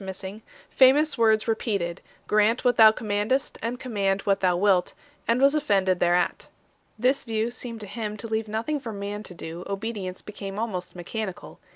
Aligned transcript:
Instanv 0.01 0.41
famous 0.71 1.15
words 1.15 1.47
repeated 1.47 2.01
"Grant 2.25 2.65
what 2.65 2.75
Thou 2.77 2.91
coiini. 2.91 3.29
1 3.29 3.29
^. 3.29 3.29
^f^A 3.51 3.79
com 3.79 3.93
mand 3.93 4.21
what 4.21 4.39
Thou 4.39 4.57
wilt 4.57 4.85
2" 4.87 4.93
and 5.27 5.39
was 5.39 5.53
offended 5.53 5.99
thereat 5.99 6.47
3. 6.49 6.49
This 6.97 7.23
view 7.23 7.51
seemed 7.51 7.81
to 7.81 7.85
him 7.85 8.17
to 8.17 8.25
leave 8.27 8.47
nothing 8.47 8.79
for 8.79 8.93
man 8.93 9.21
to 9.21 9.35
do; 9.35 9.63
obedience 9.67 10.23
became 10.23 10.57
almost 10.57 10.95
mechanical. 10.95 11.59